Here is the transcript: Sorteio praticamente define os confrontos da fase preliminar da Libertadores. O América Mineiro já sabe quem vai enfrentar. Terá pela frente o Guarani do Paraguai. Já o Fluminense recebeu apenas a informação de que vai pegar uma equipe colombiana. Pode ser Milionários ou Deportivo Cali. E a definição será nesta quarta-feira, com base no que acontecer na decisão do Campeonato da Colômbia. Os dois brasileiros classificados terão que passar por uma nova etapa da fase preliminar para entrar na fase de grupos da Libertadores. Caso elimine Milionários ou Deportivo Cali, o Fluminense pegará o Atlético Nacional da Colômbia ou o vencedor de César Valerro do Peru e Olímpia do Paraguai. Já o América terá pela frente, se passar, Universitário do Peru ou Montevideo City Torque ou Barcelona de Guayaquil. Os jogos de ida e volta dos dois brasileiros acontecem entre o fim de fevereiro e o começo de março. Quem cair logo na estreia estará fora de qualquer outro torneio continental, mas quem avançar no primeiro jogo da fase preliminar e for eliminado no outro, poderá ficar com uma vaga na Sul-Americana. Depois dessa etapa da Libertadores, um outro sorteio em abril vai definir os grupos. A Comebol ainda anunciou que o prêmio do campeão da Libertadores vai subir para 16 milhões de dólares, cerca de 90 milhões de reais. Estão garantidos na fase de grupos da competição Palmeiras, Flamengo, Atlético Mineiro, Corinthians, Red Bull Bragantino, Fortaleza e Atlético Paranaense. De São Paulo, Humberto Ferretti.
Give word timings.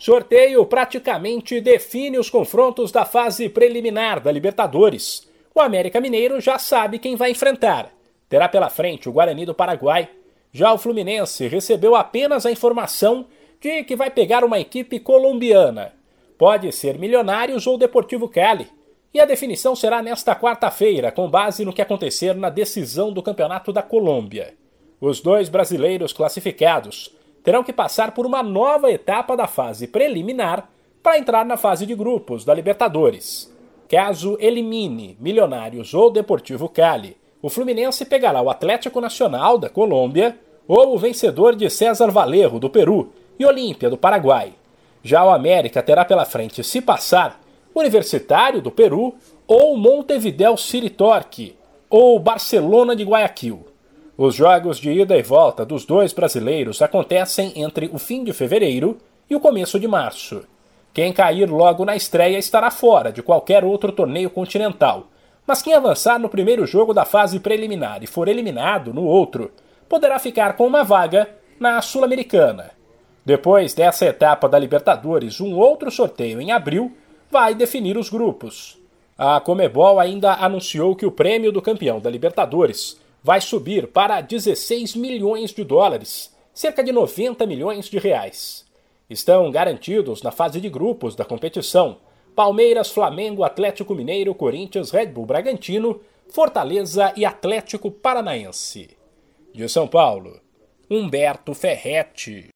Sorteio 0.00 0.64
praticamente 0.64 1.60
define 1.60 2.20
os 2.20 2.30
confrontos 2.30 2.92
da 2.92 3.04
fase 3.04 3.48
preliminar 3.48 4.20
da 4.20 4.30
Libertadores. 4.30 5.26
O 5.52 5.60
América 5.60 6.00
Mineiro 6.00 6.40
já 6.40 6.56
sabe 6.56 7.00
quem 7.00 7.16
vai 7.16 7.32
enfrentar. 7.32 7.90
Terá 8.28 8.48
pela 8.48 8.70
frente 8.70 9.08
o 9.08 9.12
Guarani 9.12 9.44
do 9.44 9.52
Paraguai. 9.52 10.08
Já 10.52 10.72
o 10.72 10.78
Fluminense 10.78 11.48
recebeu 11.48 11.96
apenas 11.96 12.46
a 12.46 12.52
informação 12.52 13.26
de 13.60 13.82
que 13.82 13.96
vai 13.96 14.08
pegar 14.08 14.44
uma 14.44 14.60
equipe 14.60 15.00
colombiana. 15.00 15.92
Pode 16.38 16.70
ser 16.70 16.96
Milionários 16.96 17.66
ou 17.66 17.76
Deportivo 17.76 18.28
Cali. 18.28 18.68
E 19.12 19.18
a 19.18 19.24
definição 19.24 19.74
será 19.74 20.00
nesta 20.00 20.36
quarta-feira, 20.36 21.10
com 21.10 21.28
base 21.28 21.64
no 21.64 21.72
que 21.72 21.82
acontecer 21.82 22.36
na 22.36 22.50
decisão 22.50 23.12
do 23.12 23.20
Campeonato 23.20 23.72
da 23.72 23.82
Colômbia. 23.82 24.54
Os 25.00 25.20
dois 25.20 25.48
brasileiros 25.48 26.12
classificados 26.12 27.10
terão 27.48 27.64
que 27.64 27.72
passar 27.72 28.10
por 28.12 28.26
uma 28.26 28.42
nova 28.42 28.92
etapa 28.92 29.34
da 29.34 29.46
fase 29.46 29.86
preliminar 29.86 30.68
para 31.02 31.16
entrar 31.16 31.46
na 31.46 31.56
fase 31.56 31.86
de 31.86 31.94
grupos 31.94 32.44
da 32.44 32.52
Libertadores. 32.52 33.50
Caso 33.88 34.36
elimine 34.38 35.16
Milionários 35.18 35.94
ou 35.94 36.10
Deportivo 36.10 36.68
Cali, 36.68 37.16
o 37.40 37.48
Fluminense 37.48 38.04
pegará 38.04 38.42
o 38.42 38.50
Atlético 38.50 39.00
Nacional 39.00 39.56
da 39.56 39.70
Colômbia 39.70 40.38
ou 40.66 40.94
o 40.94 40.98
vencedor 40.98 41.56
de 41.56 41.70
César 41.70 42.10
Valerro 42.10 42.58
do 42.58 42.68
Peru 42.68 43.14
e 43.38 43.46
Olímpia 43.46 43.88
do 43.88 43.96
Paraguai. 43.96 44.52
Já 45.02 45.24
o 45.24 45.30
América 45.30 45.82
terá 45.82 46.04
pela 46.04 46.26
frente, 46.26 46.62
se 46.62 46.82
passar, 46.82 47.40
Universitário 47.74 48.60
do 48.60 48.70
Peru 48.70 49.14
ou 49.46 49.74
Montevideo 49.74 50.58
City 50.58 50.90
Torque 50.90 51.56
ou 51.88 52.18
Barcelona 52.18 52.94
de 52.94 53.04
Guayaquil. 53.04 53.64
Os 54.20 54.34
jogos 54.34 54.78
de 54.78 54.90
ida 54.90 55.16
e 55.16 55.22
volta 55.22 55.64
dos 55.64 55.84
dois 55.84 56.12
brasileiros 56.12 56.82
acontecem 56.82 57.52
entre 57.54 57.88
o 57.92 57.98
fim 57.98 58.24
de 58.24 58.32
fevereiro 58.32 58.98
e 59.30 59.36
o 59.36 59.38
começo 59.38 59.78
de 59.78 59.86
março. 59.86 60.44
Quem 60.92 61.12
cair 61.12 61.48
logo 61.48 61.84
na 61.84 61.94
estreia 61.94 62.36
estará 62.36 62.68
fora 62.68 63.12
de 63.12 63.22
qualquer 63.22 63.62
outro 63.62 63.92
torneio 63.92 64.28
continental, 64.28 65.06
mas 65.46 65.62
quem 65.62 65.72
avançar 65.72 66.18
no 66.18 66.28
primeiro 66.28 66.66
jogo 66.66 66.92
da 66.92 67.04
fase 67.04 67.38
preliminar 67.38 68.02
e 68.02 68.08
for 68.08 68.26
eliminado 68.26 68.92
no 68.92 69.04
outro, 69.04 69.52
poderá 69.88 70.18
ficar 70.18 70.56
com 70.56 70.66
uma 70.66 70.82
vaga 70.82 71.28
na 71.60 71.80
Sul-Americana. 71.80 72.72
Depois 73.24 73.72
dessa 73.72 74.04
etapa 74.04 74.48
da 74.48 74.58
Libertadores, 74.58 75.40
um 75.40 75.54
outro 75.54 75.92
sorteio 75.92 76.40
em 76.40 76.50
abril 76.50 76.92
vai 77.30 77.54
definir 77.54 77.96
os 77.96 78.10
grupos. 78.10 78.76
A 79.16 79.38
Comebol 79.38 80.00
ainda 80.00 80.32
anunciou 80.32 80.96
que 80.96 81.06
o 81.06 81.12
prêmio 81.12 81.52
do 81.52 81.62
campeão 81.62 82.00
da 82.00 82.10
Libertadores 82.10 82.98
vai 83.22 83.40
subir 83.40 83.88
para 83.88 84.20
16 84.20 84.94
milhões 84.96 85.50
de 85.52 85.64
dólares, 85.64 86.34
cerca 86.52 86.82
de 86.82 86.92
90 86.92 87.46
milhões 87.46 87.86
de 87.86 87.98
reais. 87.98 88.66
Estão 89.08 89.50
garantidos 89.50 90.22
na 90.22 90.30
fase 90.30 90.60
de 90.60 90.68
grupos 90.68 91.14
da 91.14 91.24
competição 91.24 91.98
Palmeiras, 92.38 92.90
Flamengo, 92.90 93.42
Atlético 93.42 93.96
Mineiro, 93.96 94.32
Corinthians, 94.32 94.92
Red 94.92 95.06
Bull 95.06 95.26
Bragantino, 95.26 96.00
Fortaleza 96.28 97.12
e 97.16 97.24
Atlético 97.24 97.90
Paranaense. 97.90 98.90
De 99.52 99.68
São 99.68 99.88
Paulo, 99.88 100.40
Humberto 100.88 101.52
Ferretti. 101.52 102.46